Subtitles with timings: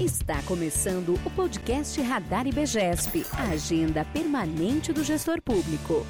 [0.00, 6.04] Está começando o podcast Radar IBGESP, a agenda permanente do gestor público.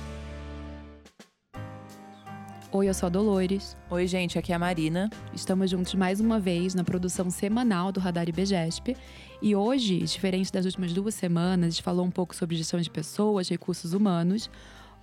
[2.73, 3.77] Oi, eu sou a Dolores.
[3.91, 5.11] Oi, gente, aqui é a Marina.
[5.35, 8.97] Estamos juntos mais uma vez na produção semanal do Radar IBGESP.
[9.43, 12.91] E hoje, diferente das últimas duas semanas, a gente falou um pouco sobre gestão de
[12.91, 14.51] pessoas, recursos humanos.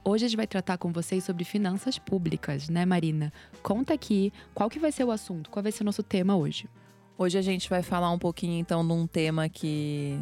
[0.04, 3.32] Hoje a gente vai tratar com vocês sobre finanças públicas, né, Marina?
[3.62, 6.68] Conta aqui qual que vai ser o assunto, qual vai ser o nosso tema hoje.
[7.22, 10.20] Hoje a gente vai falar um pouquinho então de um tema que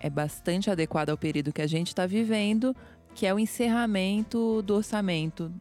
[0.00, 2.74] é bastante adequado ao período que a gente está vivendo,
[3.14, 5.52] que é o encerramento do orçamento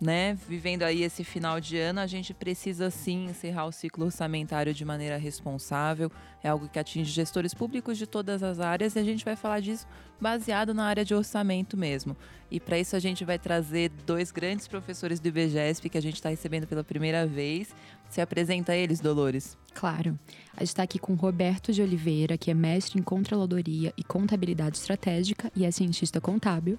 [0.00, 4.72] né, vivendo aí esse final de ano, a gente precisa sim encerrar o ciclo orçamentário
[4.72, 6.10] de maneira responsável.
[6.42, 9.60] É algo que atinge gestores públicos de todas as áreas e a gente vai falar
[9.60, 9.86] disso
[10.18, 12.16] baseado na área de orçamento mesmo.
[12.50, 16.14] E para isso a gente vai trazer dois grandes professores do IBGESP que a gente
[16.14, 17.74] está recebendo pela primeira vez.
[18.10, 19.56] Se apresenta eles, Dolores.
[19.72, 20.18] Claro.
[20.56, 24.76] A gente está aqui com Roberto de Oliveira, que é mestre em Controladoria e Contabilidade
[24.78, 26.76] Estratégica e é cientista contábil.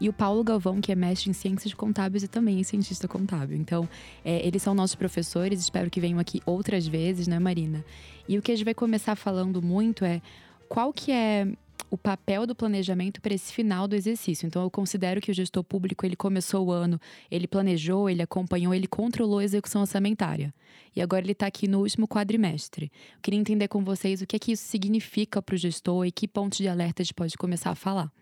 [0.00, 3.58] E o Paulo Galvão, que é mestre em Ciências Contábeis e também é cientista contábil.
[3.58, 3.86] Então,
[4.24, 7.84] é, eles são nossos professores, espero que venham aqui outras vezes, né, Marina?
[8.26, 10.22] E o que a gente vai começar falando muito é
[10.66, 11.46] qual que é
[11.90, 14.46] o papel do planejamento para esse final do exercício.
[14.46, 17.00] Então, eu considero que o gestor público ele começou o ano,
[17.30, 20.52] ele planejou, ele acompanhou, ele controlou a execução orçamentária.
[20.94, 22.90] E agora ele está aqui no último quadrimestre.
[23.14, 26.12] Eu queria entender com vocês o que é que isso significa para o gestor e
[26.12, 28.12] que pontos de alerta a gente pode começar a falar.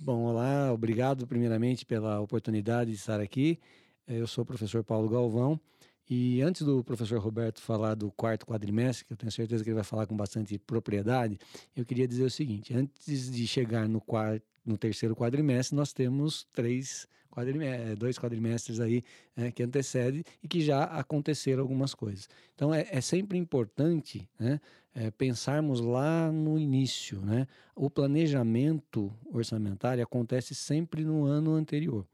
[0.00, 3.58] Bom, olá, obrigado primeiramente pela oportunidade de estar aqui.
[4.06, 5.60] Eu sou o professor Paulo Galvão
[6.08, 9.74] e antes do professor Roberto falar do quarto quadrimestre, que eu tenho certeza que ele
[9.74, 11.38] vai falar com bastante propriedade,
[11.76, 16.44] eu queria dizer o seguinte: antes de chegar no quarto, no terceiro quadrimestre, nós temos
[16.54, 19.04] três quadrimestres, dois quadrimestres aí
[19.36, 22.28] é, que antecedem e que já aconteceram algumas coisas.
[22.54, 24.60] Então é, é sempre importante né,
[24.94, 27.20] é, pensarmos lá no início.
[27.20, 27.46] Né?
[27.74, 32.06] O planejamento orçamentário acontece sempre no ano anterior.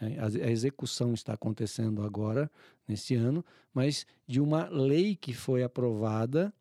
[0.00, 2.50] É, a execução está acontecendo agora,
[2.86, 3.44] nesse ano,
[3.74, 6.52] mas de uma lei que foi aprovada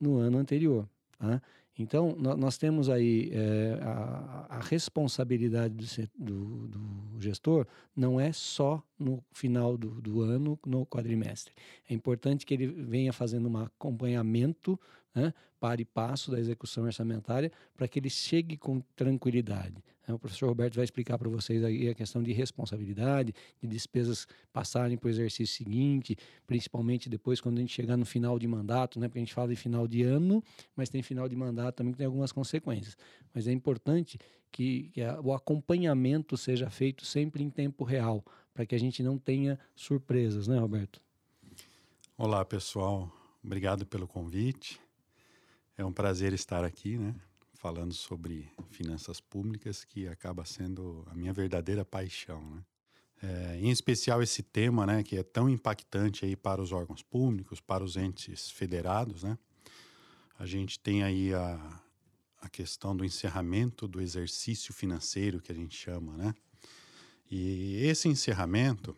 [0.00, 0.88] no ano anterior.
[1.18, 1.40] Tá?
[1.78, 5.74] Então, nós temos aí é, a, a, responsabilidade
[6.18, 7.66] do, do, do, gestor
[7.96, 11.54] não é só no final do, do, ano, no quadrimestre.
[11.88, 14.78] É importante que ele venha fazendo um acompanhamento,
[15.14, 19.82] né, para e passo da execução orçamentária, para que ele chegue com tranquilidade.
[20.08, 24.96] O professor Roberto vai explicar para vocês aí a questão de responsabilidade, de despesas passarem
[24.96, 29.06] para o exercício seguinte, principalmente depois quando a gente chegar no final de mandato, né,
[29.06, 30.42] porque a gente fala de final de ano,
[30.74, 32.96] mas tem final de mandato também que tem algumas consequências.
[33.32, 34.18] Mas é importante
[34.50, 39.02] que, que a, o acompanhamento seja feito sempre em tempo real, para que a gente
[39.02, 41.00] não tenha surpresas, né, Roberto?
[42.18, 43.10] Olá, pessoal.
[43.42, 44.80] Obrigado pelo convite.
[45.76, 47.14] É um prazer estar aqui, né?
[47.62, 52.64] Falando sobre finanças públicas, que acaba sendo a minha verdadeira paixão, né?
[53.22, 57.60] É, em especial esse tema, né, que é tão impactante aí para os órgãos públicos,
[57.60, 59.38] para os entes federados, né?
[60.36, 61.80] A gente tem aí a,
[62.40, 66.34] a questão do encerramento do exercício financeiro, que a gente chama, né?
[67.30, 68.96] E esse encerramento,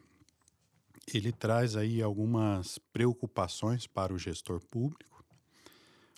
[1.12, 5.13] ele traz aí algumas preocupações para o gestor público.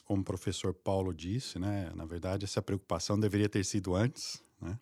[0.06, 1.92] Como o professor Paulo disse, né?
[1.94, 4.78] Na verdade, essa preocupação deveria ter sido antes, né?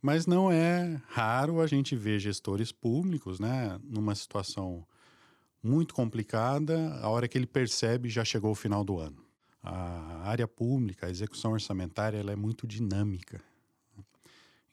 [0.00, 4.86] Mas não é raro a gente ver gestores públicos, né, numa situação
[5.60, 9.28] muito complicada, a hora que ele percebe já chegou o final do ano
[9.62, 13.40] a área pública, a execução orçamentária, ela é muito dinâmica.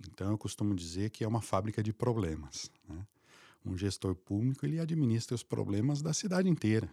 [0.07, 2.71] Então, eu costumo dizer que é uma fábrica de problemas.
[2.87, 3.05] Né?
[3.65, 6.89] Um gestor público ele administra os problemas da cidade inteira,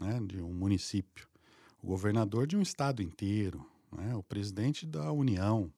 [0.00, 0.20] né?
[0.26, 1.28] de um município,
[1.86, 3.64] o governador de um estado inteiro,
[3.96, 4.12] né?
[4.16, 5.72] o presidente da União.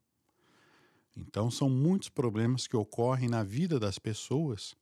[1.14, 4.74] Então, são muitos problemas que ocorrem na vida das pessoas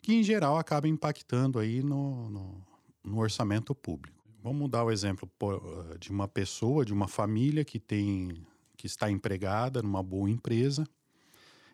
[0.00, 2.66] que, em geral, acabam impactando aí no, no,
[3.04, 4.24] no orçamento público.
[4.42, 9.10] Vamos dar o exemplo eh, de uma pessoa, de uma família que tem que está
[9.10, 10.86] empregada numa boa empresa.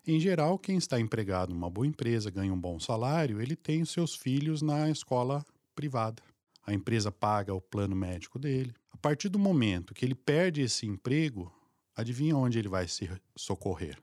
[0.05, 3.91] Em geral, quem está empregado numa boa empresa, ganha um bom salário, ele tem os
[3.91, 5.45] seus filhos na escola
[5.75, 6.21] privada.
[6.65, 8.73] A empresa paga o plano médico dele.
[8.91, 11.53] A partir do momento que ele perde esse emprego,
[11.95, 14.01] adivinha onde ele vai se socorrer?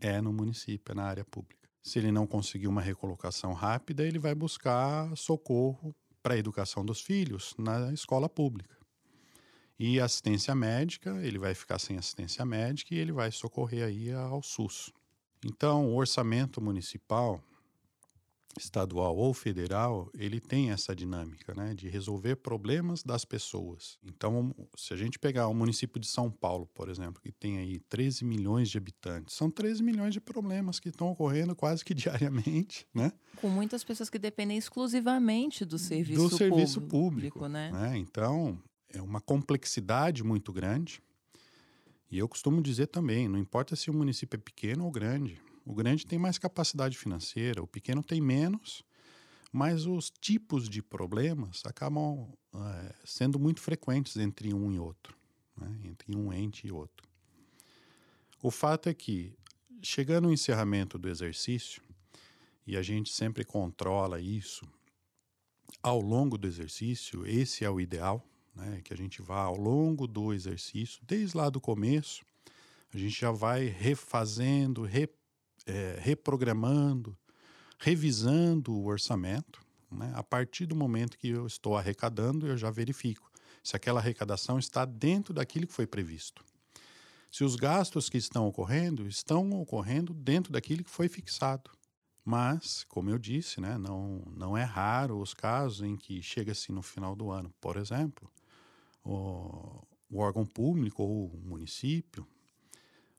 [0.00, 1.68] É no município, é na área pública.
[1.82, 7.02] Se ele não conseguir uma recolocação rápida, ele vai buscar socorro para a educação dos
[7.02, 8.74] filhos na escola pública.
[9.78, 14.42] E assistência médica, ele vai ficar sem assistência médica e ele vai socorrer aí ao
[14.42, 14.90] SUS.
[15.44, 17.42] Então, o orçamento municipal,
[18.58, 23.98] estadual ou federal, ele tem essa dinâmica, né, de resolver problemas das pessoas.
[24.04, 27.80] Então, se a gente pegar o município de São Paulo, por exemplo, que tem aí
[27.80, 32.86] 13 milhões de habitantes, são 13 milhões de problemas que estão ocorrendo quase que diariamente,
[32.94, 33.12] né?
[33.36, 37.70] Com muitas pessoas que dependem exclusivamente do serviço do público, serviço público, né?
[37.72, 37.98] né?
[37.98, 38.58] Então,
[38.88, 41.02] é uma complexidade muito grande.
[42.10, 45.74] E eu costumo dizer também, não importa se o município é pequeno ou grande, o
[45.74, 48.84] grande tem mais capacidade financeira, o pequeno tem menos,
[49.50, 55.16] mas os tipos de problemas acabam é, sendo muito frequentes entre um e outro,
[55.56, 55.80] né?
[55.84, 57.08] entre um ente e outro.
[58.42, 59.32] O fato é que,
[59.82, 61.82] chegando ao encerramento do exercício,
[62.66, 64.66] e a gente sempre controla isso
[65.82, 68.80] ao longo do exercício, esse é o ideal, né?
[68.84, 72.24] que a gente vá ao longo do exercício, desde lá do começo,
[72.92, 75.23] a gente já vai refazendo, repetindo,
[75.66, 77.16] é, reprogramando,
[77.78, 79.60] revisando o orçamento.
[79.90, 80.12] Né?
[80.14, 83.30] A partir do momento que eu estou arrecadando, eu já verifico
[83.62, 86.44] se aquela arrecadação está dentro daquilo que foi previsto.
[87.30, 91.70] Se os gastos que estão ocorrendo estão ocorrendo dentro daquilo que foi fixado.
[92.24, 96.80] Mas, como eu disse, né, não, não é raro os casos em que chega-se no
[96.80, 98.30] final do ano, por exemplo,
[99.02, 102.26] o, o órgão público ou o município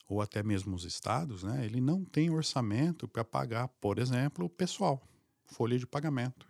[0.07, 4.49] ou até mesmo os estados, né, ele não tem orçamento para pagar, por exemplo, o
[4.49, 5.01] pessoal,
[5.45, 6.47] folha de pagamento,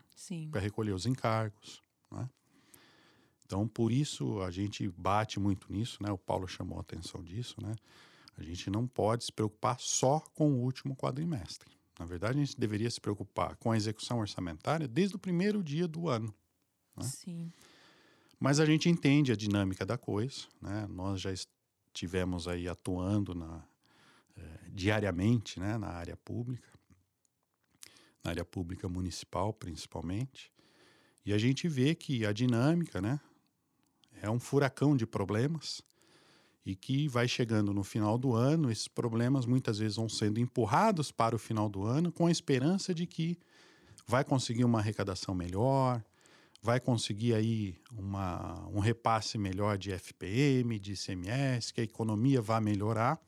[0.52, 1.82] para recolher os encargos.
[2.12, 2.30] Né?
[3.46, 6.12] Então, por isso a gente bate muito nisso, né?
[6.12, 7.76] O Paulo chamou a atenção disso, né?
[8.38, 11.70] A gente não pode se preocupar só com o último quadrimestre.
[11.98, 15.88] Na verdade, a gente deveria se preocupar com a execução orçamentária desde o primeiro dia
[15.88, 16.34] do ano.
[16.98, 17.04] Né?
[17.04, 17.52] Sim.
[18.40, 20.86] Mas a gente entende a dinâmica da coisa, né?
[20.90, 21.32] Nós já
[21.96, 23.64] tivemos aí atuando na,
[24.38, 26.68] eh, diariamente né, na área pública,
[28.22, 30.52] na área pública municipal principalmente,
[31.26, 33.20] e a gente vê que a dinâmica né,
[34.22, 35.82] é um furacão de problemas
[36.66, 41.12] e que vai chegando no final do ano, esses problemas muitas vezes vão sendo empurrados
[41.12, 43.40] para o final do ano com a esperança de que
[44.06, 46.04] vai conseguir uma arrecadação melhor,
[46.66, 52.60] vai conseguir aí uma, um repasse melhor de FPM, de ICMS, que a economia vai
[52.60, 53.22] melhorar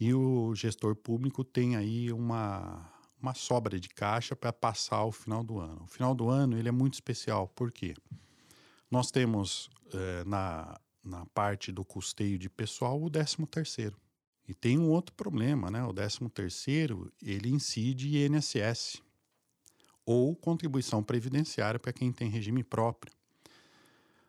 [0.00, 2.88] e o gestor público tem aí uma,
[3.20, 5.82] uma sobra de caixa para passar o final do ano.
[5.82, 7.94] O final do ano ele é muito especial, por quê?
[8.88, 13.96] Nós temos eh, na, na parte do custeio de pessoal o 13 terceiro.
[14.48, 15.84] E tem um outro problema, né?
[15.84, 19.02] O 13 terceiro, ele incide INSS
[20.04, 23.12] ou contribuição previdenciária para quem tem regime próprio.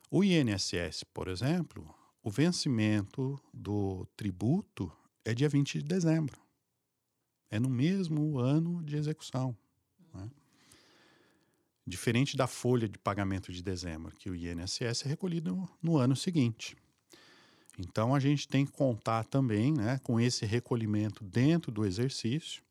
[0.10, 4.92] O INSS, por exemplo, o vencimento do tributo
[5.24, 6.40] é dia 20 de dezembro.
[7.50, 9.58] É no mesmo ano de execução.
[10.14, 10.30] Né?
[11.86, 16.76] Diferente da folha de pagamento de dezembro, que o INSS é recolhido no ano seguinte.
[17.80, 22.62] Então a gente tem que contar também né, com esse recolhimento dentro do exercício,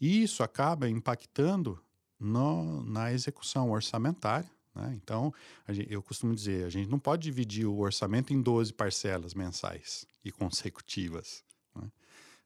[0.00, 1.82] e isso acaba impactando
[2.20, 4.50] no, na execução orçamentária.
[4.74, 4.98] Né?
[5.02, 5.32] Então,
[5.68, 10.06] gente, eu costumo dizer, a gente não pode dividir o orçamento em 12 parcelas mensais
[10.24, 11.42] e consecutivas.
[11.74, 11.90] Né?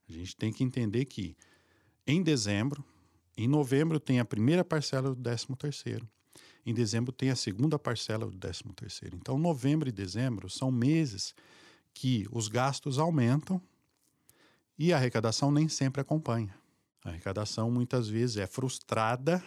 [0.07, 1.35] A gente tem que entender que
[2.07, 2.83] em dezembro,
[3.37, 6.07] em novembro tem a primeira parcela do 13 terceiro.
[6.65, 9.15] Em dezembro tem a segunda parcela do 13 terceiro.
[9.17, 11.35] Então, novembro e dezembro são meses
[11.93, 13.61] que os gastos aumentam
[14.77, 16.55] e a arrecadação nem sempre acompanha.
[17.03, 19.43] A arrecadação muitas vezes é frustrada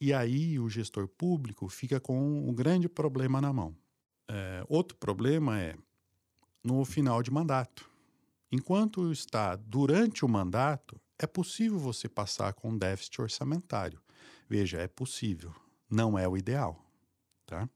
[0.00, 3.76] e aí o gestor público fica com um grande problema na mão.
[4.28, 5.76] É, outro problema é
[6.62, 7.88] no final de mandato.
[8.50, 14.00] Enquanto está durante o mandato, é possível você passar com déficit orçamentário.
[14.48, 15.54] Veja, é possível.
[15.90, 16.84] Não é o ideal,
[17.46, 17.68] tá?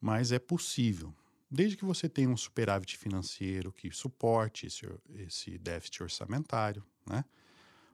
[0.00, 1.14] Mas é possível.
[1.50, 7.24] Desde que você tenha um superávit financeiro que suporte esse, esse déficit orçamentário, né?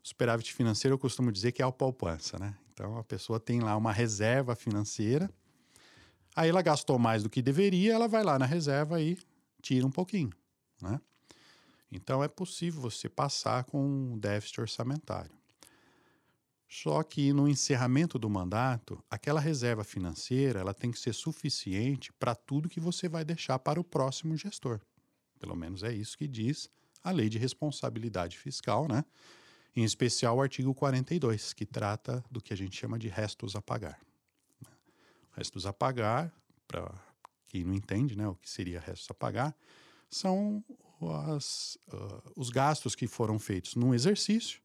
[0.02, 2.56] Superávit financeiro eu costumo dizer que é a poupança, né?
[2.76, 5.30] Então a pessoa tem lá uma reserva financeira,
[6.34, 9.16] aí ela gastou mais do que deveria, ela vai lá na reserva e
[9.62, 10.30] tira um pouquinho,
[10.82, 11.00] né?
[11.90, 15.30] Então é possível você passar com um déficit orçamentário.
[16.68, 22.34] Só que no encerramento do mandato, aquela reserva financeira ela tem que ser suficiente para
[22.34, 24.82] tudo que você vai deixar para o próximo gestor.
[25.38, 26.68] Pelo menos é isso que diz
[27.02, 29.02] a lei de responsabilidade fiscal, né?
[29.76, 33.60] Em especial o artigo 42, que trata do que a gente chama de restos a
[33.60, 34.00] pagar.
[35.32, 36.32] Restos a pagar,
[36.66, 36.90] para
[37.46, 39.54] quem não entende né, o que seria restos a pagar,
[40.08, 40.64] são
[41.28, 44.62] as, uh, os gastos que foram feitos no exercício,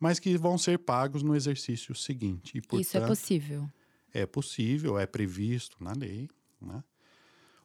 [0.00, 2.58] mas que vão ser pagos no exercício seguinte.
[2.58, 3.70] E, portanto, Isso é possível.
[4.12, 6.28] É possível, é previsto na lei.
[6.60, 6.82] Né?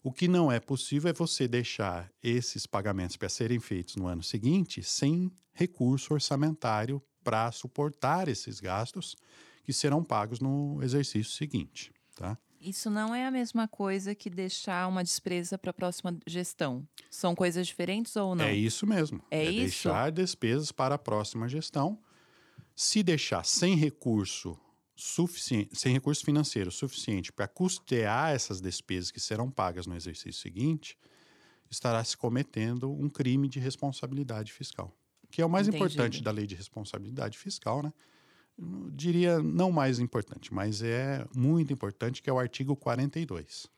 [0.04, 4.24] O que não é possível é você deixar esses pagamentos para serem feitos no ano
[4.24, 9.16] seguinte sem recurso orçamentário para suportar esses gastos
[9.64, 11.92] que serão pagos no exercício seguinte.
[12.16, 12.38] Tá?
[12.60, 16.88] Isso não é a mesma coisa que deixar uma despesa para a próxima gestão.
[17.10, 18.46] São coisas diferentes ou não?
[18.46, 19.22] É isso mesmo.
[19.30, 19.60] É isso?
[19.60, 22.00] deixar despesas para a próxima gestão.
[22.76, 24.58] Se deixar sem recurso
[24.98, 30.98] suficiente, sem recurso financeiro suficiente para custear essas despesas que serão pagas no exercício seguinte,
[31.70, 34.92] estará se cometendo um crime de responsabilidade fiscal,
[35.30, 35.86] que é o mais Entendido.
[35.86, 37.94] importante da lei de responsabilidade fiscal, né?
[38.58, 43.70] Eu diria não mais importante, mas é muito importante, que é o artigo 42.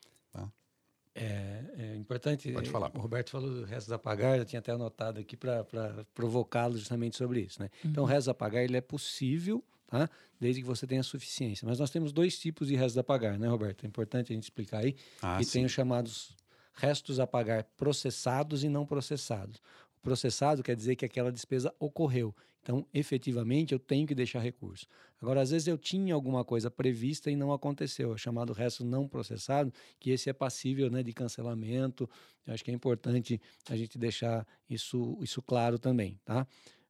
[1.15, 2.49] É, é importante.
[2.53, 2.91] Pode falar.
[2.95, 5.65] O Roberto falou do resto a pagar, eu tinha até anotado aqui para
[6.13, 7.61] provocá-lo justamente sobre isso.
[7.61, 7.69] Né?
[7.83, 10.09] Então, o resto a pagar ele é possível, tá?
[10.39, 11.67] desde que você tenha suficiência.
[11.67, 13.83] Mas nós temos dois tipos de restos a pagar, né, Roberto?
[13.83, 14.95] É importante a gente explicar aí.
[15.21, 15.51] Ah, e sim.
[15.51, 16.35] tem os chamados
[16.73, 19.57] restos a pagar processados e não processados.
[19.97, 22.33] O processado quer dizer que aquela despesa ocorreu.
[22.61, 24.85] Então, efetivamente, eu tenho que deixar recurso.
[25.21, 29.07] Agora, às vezes eu tinha alguma coisa prevista e não aconteceu, é chamado resto não
[29.07, 32.09] processado, que esse é passível né, de cancelamento.
[32.45, 36.45] Eu acho que é importante a gente deixar isso, isso claro também, tá?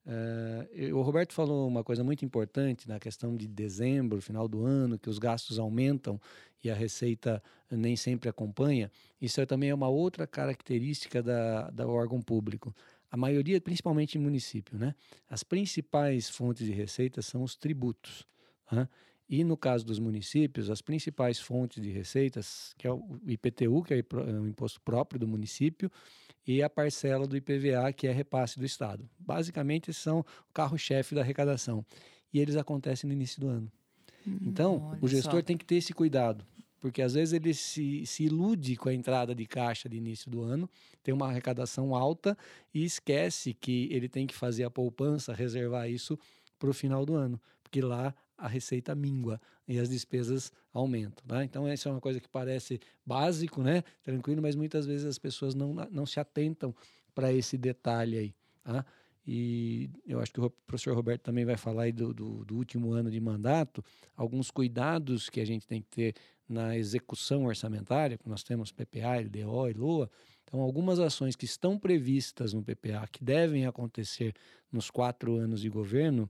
[0.05, 4.97] Eh, o Roberto falou uma coisa muito importante na questão de dezembro, final do ano,
[4.97, 6.19] que os gastos aumentam
[6.63, 8.91] e a receita nem sempre acompanha.
[9.21, 12.73] Isso é também é uma outra característica da, do órgão público.
[13.11, 14.93] A maioria, principalmente em município, né?
[15.29, 18.25] As principais fontes de receita são os tributos.
[18.71, 18.87] né?
[19.27, 23.93] E no caso dos municípios, as principais fontes de receitas, que é o IPTU, que
[23.93, 25.91] é o imposto próprio do município,
[26.45, 29.07] e a parcela do IPVA, que é repasse do Estado.
[29.19, 31.85] Basicamente, esses são o carro-chefe da arrecadação.
[32.33, 33.71] E eles acontecem no início do ano.
[34.41, 35.41] Então, olha o gestor só.
[35.41, 36.45] tem que ter esse cuidado,
[36.79, 40.41] porque às vezes ele se, se ilude com a entrada de caixa de início do
[40.41, 40.69] ano,
[41.03, 42.37] tem uma arrecadação alta
[42.73, 46.17] e esquece que ele tem que fazer a poupança, reservar isso
[46.57, 51.23] para o final do ano, porque lá a receita mingua e as despesas aumentam.
[51.27, 51.43] Tá?
[51.43, 53.83] Então, essa é uma coisa que parece básico, né?
[54.01, 56.73] tranquilo, mas muitas vezes as pessoas não, não se atentam
[57.13, 58.35] para esse detalhe aí.
[58.63, 58.85] Tá?
[59.27, 62.93] E eu acho que o professor Roberto também vai falar aí do, do, do último
[62.93, 63.83] ano de mandato,
[64.15, 66.15] alguns cuidados que a gente tem que ter
[66.47, 70.09] na execução orçamentária, que nós temos PPA, LDO e LOA.
[70.43, 74.33] Então, algumas ações que estão previstas no PPA, que devem acontecer
[74.71, 76.27] nos quatro anos de governo,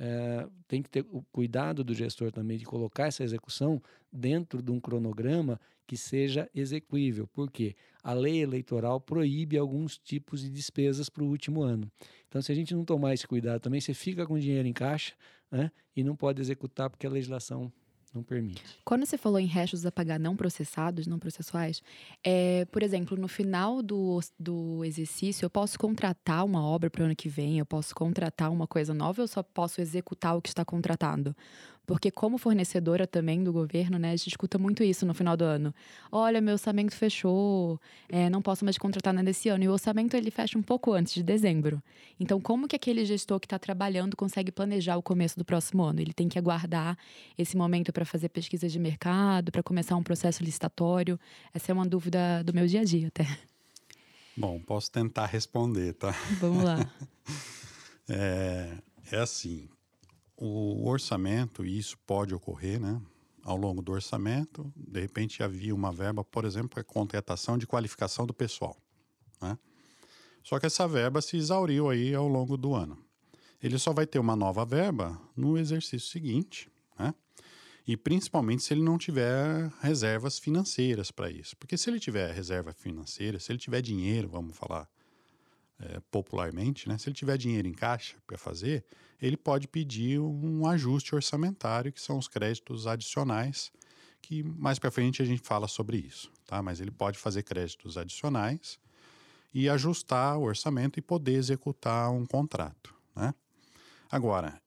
[0.00, 4.70] eh, tem que ter o cuidado do gestor também de colocar essa execução dentro de
[4.70, 7.26] um cronograma que seja execuível.
[7.26, 7.74] Por quê?
[8.02, 11.90] A lei eleitoral proíbe alguns tipos de despesas para o último ano.
[12.28, 15.14] Então, se a gente não tomar esse cuidado também, você fica com dinheiro em caixa
[15.50, 17.72] né, e não pode executar porque a legislação
[18.18, 18.62] não permite.
[18.84, 21.82] Quando você falou em restos a pagar não processados, não processuais,
[22.22, 27.04] é, por exemplo, no final do, do exercício, eu posso contratar uma obra para o
[27.06, 30.48] ano que vem, eu posso contratar uma coisa nova eu só posso executar o que
[30.48, 31.34] está contratado?
[31.88, 35.44] Porque como fornecedora também do governo, né, a gente escuta muito isso no final do
[35.44, 35.74] ano.
[36.12, 37.80] Olha, meu orçamento fechou,
[38.10, 39.64] é, não posso mais contratar nada esse ano.
[39.64, 41.82] E o orçamento ele fecha um pouco antes de dezembro.
[42.20, 45.98] Então, como que aquele gestor que está trabalhando consegue planejar o começo do próximo ano?
[45.98, 46.94] Ele tem que aguardar
[47.38, 51.18] esse momento para fazer pesquisa de mercado, para começar um processo licitatório?
[51.54, 53.26] Essa é uma dúvida do meu dia a dia até.
[54.36, 56.14] Bom, posso tentar responder, tá?
[56.38, 56.78] Vamos lá.
[58.10, 58.78] É,
[59.12, 59.68] é assim,
[60.38, 63.00] o orçamento, e isso pode ocorrer, né?
[63.42, 68.26] Ao longo do orçamento, de repente havia uma verba, por exemplo, para contratação de qualificação
[68.26, 68.76] do pessoal,
[69.40, 69.58] né?
[70.42, 72.98] Só que essa verba se exauriu aí ao longo do ano.
[73.62, 77.12] Ele só vai ter uma nova verba no exercício seguinte, né?
[77.86, 81.56] E principalmente se ele não tiver reservas financeiras para isso.
[81.56, 84.88] Porque se ele tiver reserva financeira, se ele tiver dinheiro, vamos falar
[85.80, 86.98] é, popularmente, né?
[86.98, 88.84] Se ele tiver dinheiro em caixa para fazer,
[89.20, 93.72] ele pode pedir um ajuste orçamentário, que são os créditos adicionais,
[94.20, 96.62] que mais para frente a gente fala sobre isso, tá?
[96.62, 98.78] Mas ele pode fazer créditos adicionais
[99.54, 103.34] e ajustar o orçamento e poder executar um contrato, né?
[104.10, 104.60] Agora,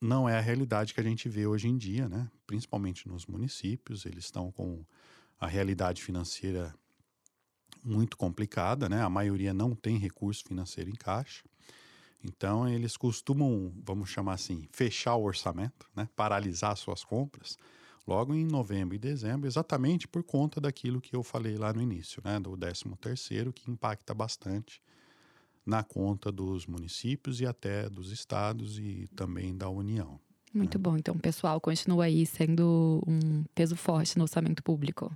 [0.00, 2.30] não é a realidade que a gente vê hoje em dia, né?
[2.46, 4.84] Principalmente nos municípios, eles estão com
[5.40, 6.74] a realidade financeira
[7.84, 9.02] muito complicada, né?
[9.02, 11.44] A maioria não tem recurso financeiro em caixa.
[12.24, 16.08] Então, eles costumam, vamos chamar assim, fechar o orçamento, né?
[16.16, 17.58] paralisar suas compras
[18.06, 22.22] logo em novembro e dezembro, exatamente por conta daquilo que eu falei lá no início,
[22.24, 22.38] né?
[22.40, 24.82] do 13 terceiro, que impacta bastante
[25.64, 30.20] na conta dos municípios e até dos estados e também da União.
[30.52, 30.96] Muito bom.
[30.96, 35.10] Então, o pessoal continua aí sendo um peso forte no orçamento público.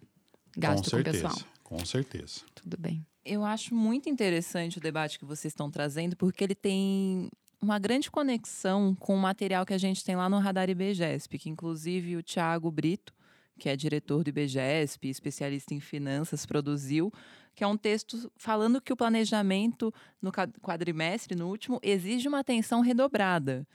[0.57, 1.37] Gasto com, com pessoal.
[1.69, 2.41] Com certeza.
[2.55, 3.07] Tudo bem.
[3.23, 7.29] Eu acho muito interessante o debate que vocês estão trazendo, porque ele tem
[7.61, 11.51] uma grande conexão com o material que a gente tem lá no Radar IBGESP, que
[11.51, 13.13] inclusive o Tiago Brito,
[13.59, 17.13] que é diretor do IBGESP, especialista em finanças, produziu,
[17.55, 22.81] que é um texto falando que o planejamento no quadrimestre, no último, exige uma atenção
[22.81, 23.69] redobrada,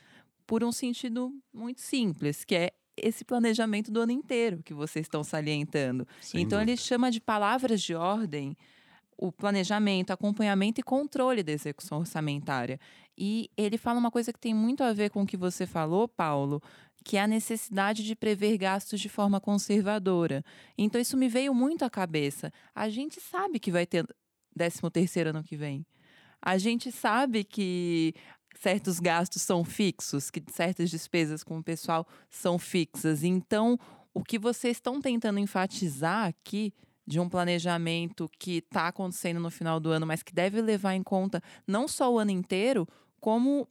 [0.47, 5.23] por um sentido muito simples, que é esse planejamento do ano inteiro que vocês estão
[5.23, 6.07] salientando.
[6.21, 6.71] Sem então, dúvida.
[6.71, 8.55] ele chama de palavras de ordem
[9.17, 12.79] o planejamento, acompanhamento e controle da execução orçamentária.
[13.17, 16.07] E ele fala uma coisa que tem muito a ver com o que você falou,
[16.07, 16.61] Paulo,
[17.03, 20.43] que é a necessidade de prever gastos de forma conservadora.
[20.77, 22.51] Então, isso me veio muito à cabeça.
[22.73, 24.05] A gente sabe que vai ter
[24.55, 25.85] 13 terceiro ano que vem.
[26.41, 28.13] A gente sabe que
[28.59, 33.23] certos gastos são fixos, que certas despesas com o pessoal são fixas.
[33.23, 33.79] Então,
[34.13, 36.73] o que vocês estão tentando enfatizar aqui
[37.05, 41.03] de um planejamento que está acontecendo no final do ano, mas que deve levar em
[41.03, 42.87] conta não só o ano inteiro,
[43.19, 43.67] como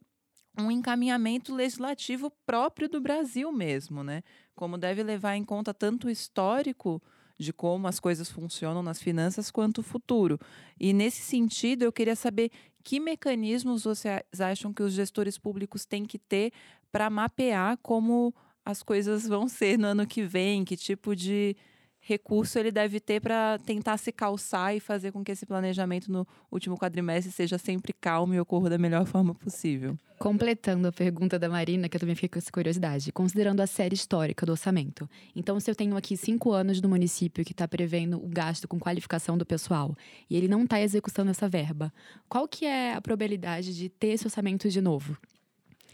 [0.59, 4.21] um encaminhamento legislativo próprio do Brasil mesmo, né?
[4.55, 7.01] Como deve levar em conta tanto o histórico
[7.37, 10.39] de como as coisas funcionam nas finanças quanto o futuro.
[10.79, 12.51] E nesse sentido, eu queria saber
[12.83, 16.51] que mecanismos vocês acham que os gestores públicos têm que ter
[16.91, 18.33] para mapear como
[18.65, 21.55] as coisas vão ser no ano que vem, que tipo de
[22.05, 26.27] recurso ele deve ter para tentar se calçar e fazer com que esse planejamento no
[26.51, 29.97] último quadrimestre seja sempre calmo e ocorra da melhor forma possível.
[30.19, 33.95] Completando a pergunta da Marina, que eu também fiquei com essa curiosidade, considerando a série
[33.95, 35.09] histórica do orçamento.
[35.33, 38.77] Então, se eu tenho aqui cinco anos do município que está prevendo o gasto com
[38.77, 39.95] qualificação do pessoal
[40.29, 41.91] e ele não está executando essa verba,
[42.27, 45.17] qual que é a probabilidade de ter esse orçamento de novo?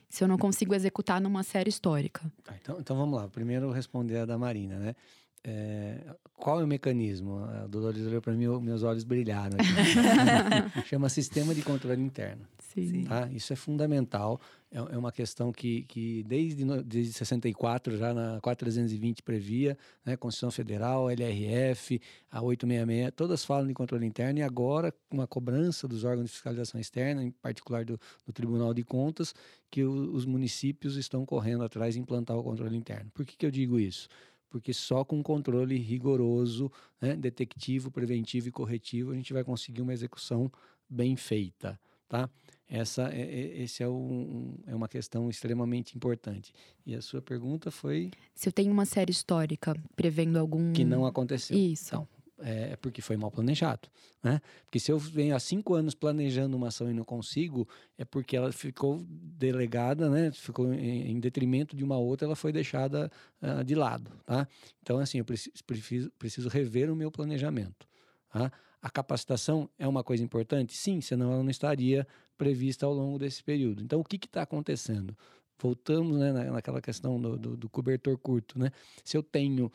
[0.09, 2.21] Se eu não consigo executar numa série histórica.
[2.43, 3.27] Tá, então, então vamos lá.
[3.27, 4.95] Primeiro responder a da Marina, né?
[5.43, 7.38] É, qual é o mecanismo?
[7.46, 9.58] A Dolores olhou para mim, meus olhos brilharam.
[10.86, 12.46] Chama sistema de controle interno.
[12.59, 13.03] Sim.
[13.05, 13.27] Tá?
[13.31, 14.40] Isso é fundamental.
[14.72, 20.16] É, é uma questão que, que desde, desde 64, já na 4320 previa, né?
[20.16, 22.00] Constituição Federal, LRF,
[22.31, 26.31] a 866, todas falam de controle interno e agora com uma cobrança dos órgãos de
[26.33, 29.33] fiscalização externa, em particular do, do Tribunal de Contas,
[29.72, 33.09] que o- os municípios estão correndo atrás de implantar o controle interno.
[33.16, 34.07] Por que, que eu digo isso?
[34.50, 39.81] Porque só com um controle rigoroso, né, detectivo, preventivo e corretivo, a gente vai conseguir
[39.81, 40.51] uma execução
[40.90, 42.29] bem feita, tá?
[42.68, 46.53] Essa é, é- esse é, um, é uma questão extremamente importante.
[46.85, 50.72] E a sua pergunta foi Se eu tenho uma série histórica prevendo algum.
[50.74, 51.57] que não aconteceu.
[51.57, 51.88] Isso.
[51.96, 52.07] Então,
[52.41, 53.87] é porque foi mal planejado,
[54.23, 54.41] né?
[54.65, 58.35] Porque se eu venho há cinco anos planejando uma ação e não consigo, é porque
[58.37, 60.31] ela ficou delegada, né?
[60.31, 64.47] Ficou em, em detrimento de uma outra, ela foi deixada ah, de lado, tá?
[64.81, 67.87] Então, assim, eu preciso, preciso, rever o meu planejamento,
[68.31, 68.51] tá?
[68.81, 70.75] A capacitação é uma coisa importante?
[70.77, 73.83] Sim, senão ela não estaria prevista ao longo desse período.
[73.83, 75.15] Então, o que está acontecendo?
[75.61, 78.71] Voltamos né, na- naquela questão do, do- do cobertor curto, né?
[79.03, 79.69] Se eu tenho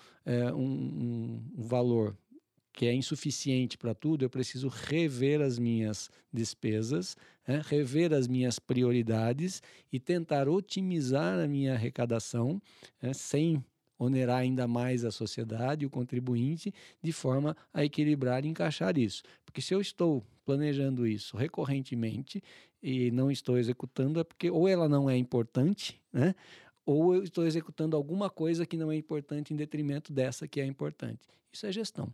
[0.54, 2.16] um, um- um valor
[2.74, 8.58] que é insuficiente para tudo, eu preciso rever as minhas despesas, né, rever as minhas
[8.58, 12.60] prioridades e tentar otimizar a minha arrecadação
[13.00, 13.64] né, sem
[13.96, 19.22] onerar ainda mais a sociedade, o contribuinte, de forma a equilibrar e encaixar isso.
[19.44, 22.42] Porque se eu estou planejando isso recorrentemente
[22.82, 26.34] e não estou executando, é porque ou ela não é importante, né?
[26.84, 30.66] ou eu estou executando alguma coisa que não é importante em detrimento dessa que é
[30.66, 31.20] importante.
[31.52, 32.12] Isso é gestão.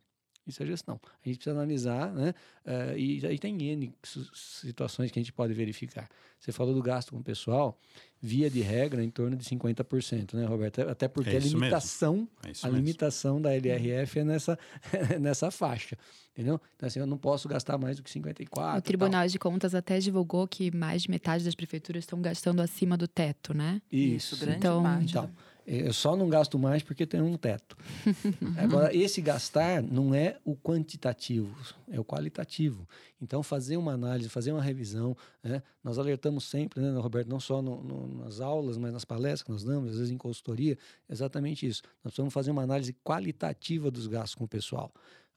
[0.51, 1.01] Isso é gestão.
[1.25, 2.35] A gente precisa analisar, né?
[2.67, 3.93] Eh, e aí tem N
[4.35, 6.09] situações que a gente pode verificar.
[6.39, 7.79] Você falou do gasto com o pessoal,
[8.21, 10.81] via de regra, em torno de 50%, né, Roberto?
[10.83, 12.85] Até porque É a isso limitação, É isso a mesmo.
[12.85, 14.59] limitação da LRF é nessa,
[15.21, 15.97] nessa faixa.
[16.33, 16.61] Entendeu?
[16.77, 18.79] Então, assim, eu não posso gastar mais do que 54%.
[18.79, 22.97] O Tribunal de Contas até divulgou que mais de metade das prefeituras estão gastando acima
[22.97, 23.83] do teto, né?
[23.93, 24.37] Isso.
[24.39, 25.11] grande Então- parte.
[25.11, 25.31] Então,
[25.67, 27.77] eu só não gasto mais porque tem um teto.
[28.59, 31.55] Agora, esse gastar não é o quantitativo,
[31.91, 32.87] é o qualitativo.
[33.23, 35.63] Então, fazer uma análise, fazer uma revisão, né?
[35.85, 39.51] nós alertamos sempre, né, Roberto, não só no- no- nas aulas, mas nas palestras que
[39.51, 40.77] nós damos, às vezes em consultoria,
[41.09, 41.83] exatamente isso.
[42.05, 44.93] Nós precisamos fazer uma análise qualitativa dos gastos com o pessoal.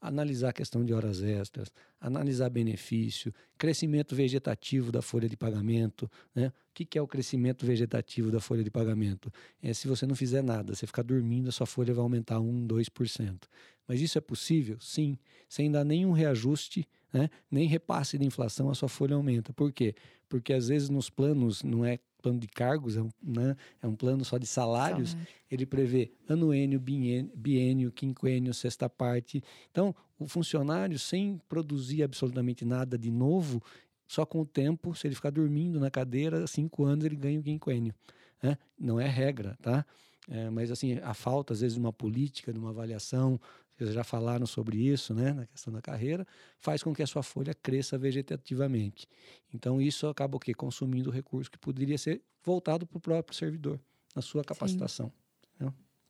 [0.06, 6.12] Analisar a questão de horas extras, analisar benefício, crescimento vegetativo da folha de pagamento.
[6.36, 6.48] Né?
[6.48, 9.32] O que, é o crescimento vegetativo da folha de pagamento?
[9.62, 12.68] É se você não fizer nada, você ficar dormindo, a sua folha vai aumentar 1,
[12.68, 13.44] 2%.
[13.88, 14.78] Mas isso é possível?
[14.82, 17.30] Sim, sem dar nenhum reajuste, né?
[17.50, 19.54] nem repasse de inflação, a sua folha aumenta.
[19.54, 19.96] Por quê?
[20.28, 23.56] Porque às vezes nos planos não é plano de cargos, é um, né?
[23.82, 25.32] é um plano só de salários, Salário.
[25.52, 29.44] ele prevê anuênio, biênio, biênio, quinquênio, sexta parte.
[29.70, 33.62] Então, o funcionário, sem produzir absolutamente nada de novo,
[34.08, 37.44] só com o tempo, se ele ficar dormindo na cadeira, cinco anos ele ganha o
[37.44, 37.94] quinquênio.
[38.42, 38.58] Né?
[38.80, 39.86] Não é regra, tá?
[40.30, 43.40] É, mas assim, a falta, às vezes, de uma política, de uma avaliação,
[43.78, 46.26] vocês já falaram sobre isso, né, na questão da carreira,
[46.60, 49.08] faz com que a sua folha cresça vegetativamente.
[49.54, 50.54] Então, isso acaba o quê?
[50.54, 53.80] Consumindo recurso que poderia ser voltado para o próprio servidor,
[54.16, 55.08] na sua capacitação.
[55.08, 55.24] Sim.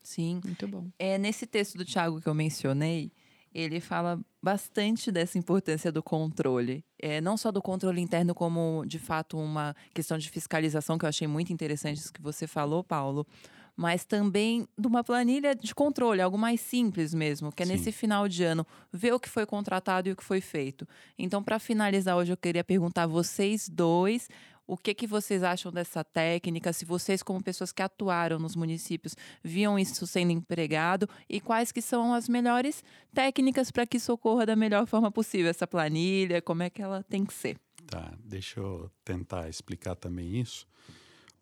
[0.03, 0.41] Sim.
[0.43, 0.89] Muito bom.
[0.99, 3.11] É, nesse texto do Tiago que eu mencionei,
[3.53, 6.83] ele fala bastante dessa importância do controle.
[6.99, 11.09] É, não só do controle interno, como de fato uma questão de fiscalização, que eu
[11.09, 13.25] achei muito interessante isso que você falou, Paulo,
[13.75, 17.73] mas também de uma planilha de controle, algo mais simples mesmo, que é Sim.
[17.73, 20.87] nesse final de ano ver o que foi contratado e o que foi feito.
[21.17, 24.27] Então, para finalizar hoje, eu queria perguntar a vocês dois
[24.65, 26.71] o que, que vocês acham dessa técnica?
[26.71, 31.81] Se vocês, como pessoas que atuaram nos municípios, viam isso sendo empregado e quais que
[31.81, 32.83] são as melhores
[33.13, 35.49] técnicas para que isso ocorra da melhor forma possível?
[35.49, 37.57] Essa planilha, como é que ela tem que ser?
[37.85, 40.65] Tá, deixa eu tentar explicar também isso.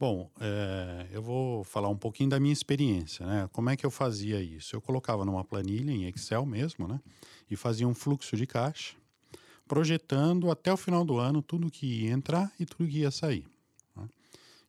[0.01, 3.47] Bom, é, eu vou falar um pouquinho da minha experiência, né?
[3.53, 4.75] Como é que eu fazia isso?
[4.75, 6.99] Eu colocava numa planilha em Excel mesmo, né?
[7.51, 8.95] E fazia um fluxo de caixa
[9.67, 13.45] projetando até o final do ano tudo que ia entrar e tudo que ia sair.
[13.95, 14.09] Né?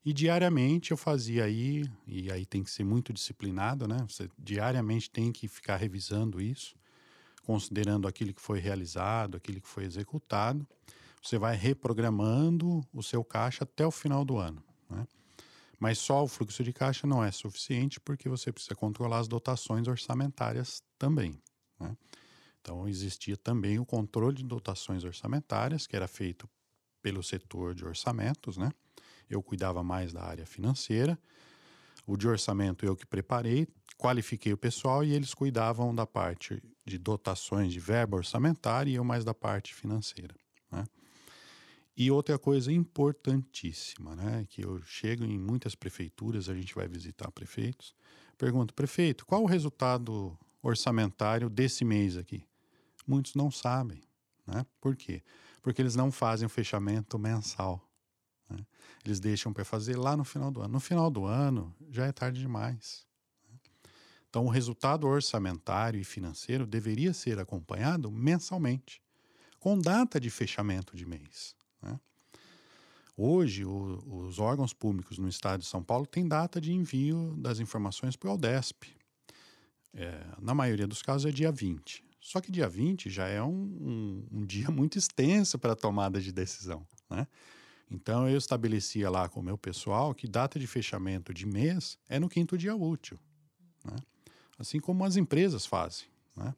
[0.04, 4.04] E diariamente eu fazia aí, e aí tem que ser muito disciplinado, né?
[4.06, 6.76] Você diariamente tem que ficar revisando isso,
[7.46, 10.66] considerando aquilo que foi realizado, aquilo que foi executado.
[11.22, 14.62] Você vai reprogramando o seu caixa até o final do ano.
[14.90, 15.06] Né?
[15.82, 19.88] Mas só o fluxo de caixa não é suficiente porque você precisa controlar as dotações
[19.88, 21.42] orçamentárias também.
[21.76, 21.96] Né?
[22.60, 26.48] Então, existia também o controle de dotações orçamentárias, que era feito
[27.02, 28.70] pelo setor de orçamentos, né?
[29.28, 31.18] Eu cuidava mais da área financeira.
[32.06, 33.66] O de orçamento eu que preparei,
[33.98, 39.02] qualifiquei o pessoal e eles cuidavam da parte de dotações de verba orçamentária e eu
[39.02, 40.36] mais da parte financeira.
[40.70, 40.84] Né?
[41.96, 44.46] E outra coisa importantíssima, né?
[44.48, 47.94] Que eu chego em muitas prefeituras, a gente vai visitar prefeitos,
[48.38, 52.46] pergunto, prefeito, qual o resultado orçamentário desse mês aqui?
[53.06, 54.02] Muitos não sabem.
[54.46, 54.64] Né?
[54.80, 55.22] Por quê?
[55.60, 57.86] Porque eles não fazem o fechamento mensal.
[58.48, 58.64] Né?
[59.04, 60.72] Eles deixam para fazer lá no final do ano.
[60.72, 63.06] No final do ano já é tarde demais.
[63.48, 63.58] Né?
[64.28, 69.02] Então, o resultado orçamentário e financeiro deveria ser acompanhado mensalmente,
[69.58, 71.54] com data de fechamento de mês.
[71.82, 71.98] Né?
[73.16, 77.60] Hoje, o, os órgãos públicos no estado de São Paulo têm data de envio das
[77.60, 78.84] informações para o Aldesp.
[79.94, 82.02] É, na maioria dos casos é dia 20.
[82.18, 86.20] Só que dia 20 já é um, um, um dia muito extenso para a tomada
[86.20, 86.86] de decisão.
[87.10, 87.26] Né?
[87.90, 92.18] Então eu estabelecia lá com o meu pessoal que data de fechamento de mês é
[92.18, 93.18] no quinto dia útil.
[93.84, 93.96] Né?
[94.58, 96.06] Assim como as empresas fazem.
[96.34, 96.54] Né?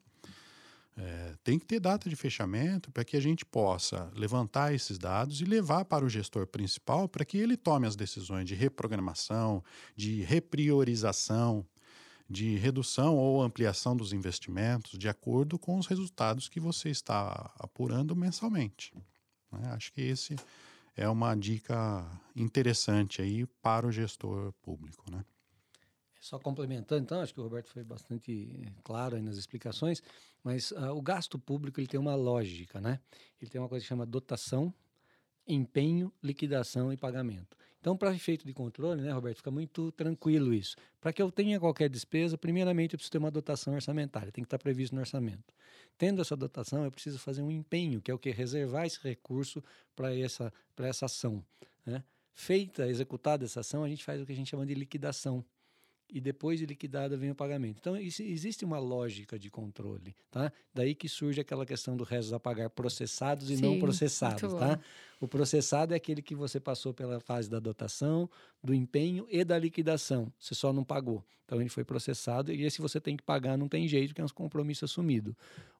[0.96, 5.40] É, tem que ter data de fechamento para que a gente possa levantar esses dados
[5.40, 9.62] e levar para o gestor principal para que ele tome as decisões de reprogramação,
[9.96, 11.66] de repriorização,
[12.30, 18.14] de redução ou ampliação dos investimentos de acordo com os resultados que você está apurando
[18.14, 18.94] mensalmente.
[19.50, 19.68] Né?
[19.72, 20.36] Acho que esse
[20.96, 25.24] é uma dica interessante aí para o gestor público, né?
[26.20, 30.02] Só complementando, então, acho que o Roberto foi bastante claro nas explicações,
[30.44, 33.00] mas uh, o gasto público ele tem uma lógica, né?
[33.40, 34.72] Ele tem uma coisa que chama dotação,
[35.48, 37.56] empenho, liquidação e pagamento.
[37.80, 40.76] Então, para efeito de controle, né, Roberto, fica muito tranquilo isso.
[41.00, 44.46] Para que eu tenha qualquer despesa, primeiramente eu preciso ter uma dotação orçamentária, tem que
[44.46, 45.52] estar previsto no orçamento.
[45.98, 48.30] Tendo essa dotação, eu preciso fazer um empenho, que é o que?
[48.30, 49.62] Reservar esse recurso
[49.94, 51.44] para essa, essa ação.
[51.84, 52.02] Né?
[52.32, 55.44] Feita, executada essa ação, a gente faz o que a gente chama de liquidação
[56.08, 57.78] e depois de liquidada vem o pagamento.
[57.80, 60.52] Então, isso, existe uma lógica de controle, tá?
[60.72, 64.78] Daí que surge aquela questão do restos a pagar processados e Sim, não processados, tá?
[65.20, 68.28] O processado é aquele que você passou pela fase da dotação,
[68.62, 70.32] do empenho e da liquidação.
[70.38, 71.24] Você só não pagou.
[71.44, 74.24] Então, ele foi processado e esse você tem que pagar, não tem jeito, que é
[74.24, 75.36] um compromisso assumido.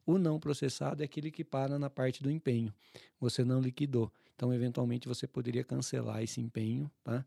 [0.07, 2.73] O não processado é aquele que para na parte do empenho.
[3.19, 4.13] Você não liquidou.
[4.35, 7.25] Então, eventualmente, você poderia cancelar esse empenho, tá?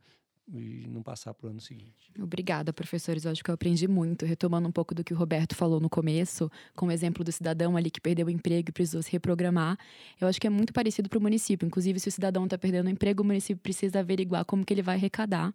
[0.54, 2.12] E não passar para o ano seguinte.
[2.20, 3.26] Obrigada, professores.
[3.26, 5.90] Eu acho que eu aprendi muito, retomando um pouco do que o Roberto falou no
[5.90, 9.78] começo, com o exemplo do cidadão ali que perdeu o emprego e precisou se reprogramar.
[10.20, 11.66] Eu acho que é muito parecido para o município.
[11.66, 14.82] Inclusive, se o cidadão está perdendo o emprego, o município precisa averiguar como que ele
[14.82, 15.54] vai arrecadar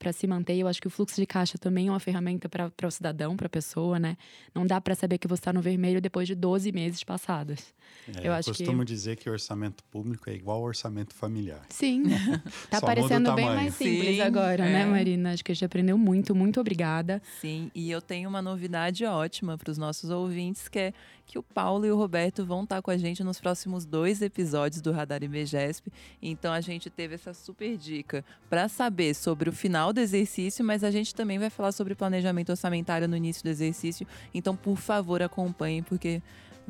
[0.00, 0.56] para se manter.
[0.56, 3.46] Eu acho que o fluxo de caixa também é uma ferramenta para o cidadão, para
[3.46, 4.16] a pessoa, né?
[4.54, 7.74] Não dá para saber que você está no vermelho depois de 12 meses passados.
[8.16, 8.86] É, eu, eu costumo que...
[8.86, 11.60] dizer que orçamento público é igual ao orçamento familiar.
[11.68, 12.04] Sim.
[12.70, 14.84] tá parecendo bem mais simples Sim, agora, né, é.
[14.84, 15.32] né, Marina?
[15.32, 16.34] Acho que a gente aprendeu muito.
[16.34, 17.20] Muito obrigada.
[17.40, 20.94] Sim, e eu tenho uma novidade ótima para os nossos ouvintes, que é
[21.30, 24.82] que o Paulo e o Roberto vão estar com a gente nos próximos dois episódios
[24.82, 25.92] do Radar IBGESP.
[26.20, 30.84] Então a gente teve essa super dica para saber sobre o final do exercício, mas
[30.84, 34.06] a gente também vai falar sobre planejamento orçamentário no início do exercício.
[34.32, 36.22] Então, por favor, acompanhem, porque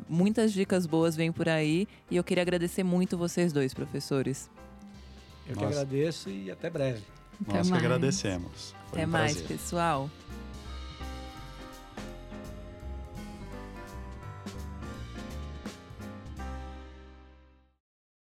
[0.07, 1.87] muitas dicas boas vêm por aí.
[2.09, 4.49] E eu queria agradecer muito vocês dois, professores.
[5.47, 7.01] Eu que agradeço e até breve.
[7.41, 7.81] Até Nós mais.
[7.81, 8.75] que agradecemos.
[8.89, 10.09] Foi até um mais, pessoal.